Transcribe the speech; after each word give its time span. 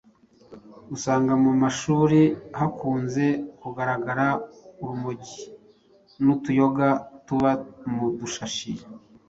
usanga 0.95 1.33
mu 1.43 1.51
mashuri 1.61 2.19
hakunze 2.59 3.25
kugaragara 3.61 4.25
urumogi 4.81 5.37
n’utuyoga 6.23 6.87
tuba 7.25 7.51
mu 7.93 8.05
dushashi 8.19 8.71